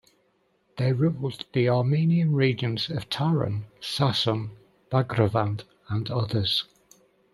They 0.77 0.93
ruled 0.93 1.45
the 1.53 1.69
Armenian 1.69 2.33
regions 2.33 2.89
of 2.89 3.07
Taron, 3.07 3.65
Sasun, 3.81 4.49
Bagrevand 4.89 5.65
and 5.89 6.09
others. 6.09 6.63